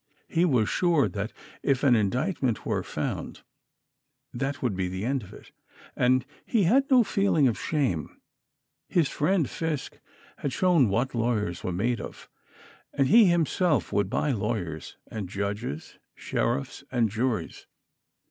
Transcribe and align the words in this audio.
He 0.27 0.45
was 0.45 0.67
sure 0.67 1.07
that 1.07 1.31
if 1.61 1.83
an 1.83 1.95
indictment 1.95 2.65
were 2.65 2.81
found, 2.81 3.43
that 4.33 4.59
would 4.59 4.75
be 4.75 4.87
the 4.87 5.05
end 5.05 5.21
of 5.21 5.31
it, 5.31 5.51
and 5.95 6.25
he 6.43 6.63
had 6.63 6.89
no 6.89 7.03
feeling 7.03 7.47
of 7.47 7.55
shame. 7.59 8.19
His 8.89 9.09
friend 9.09 9.47
Fisk 9.47 9.99
had 10.37 10.51
shown 10.53 10.89
what 10.89 11.13
lawyers 11.13 11.63
were 11.63 11.71
made 11.71 12.01
of, 12.01 12.27
and 12.91 13.09
he 13.09 13.25
himself 13.25 13.93
would 13.93 14.09
buy 14.09 14.31
lawyers 14.31 14.97
and 15.05 15.29
judges, 15.29 15.99
sheriffs 16.15 16.83
and 16.91 17.07
juries. 17.07 17.67